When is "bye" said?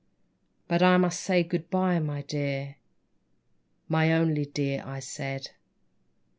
1.69-1.99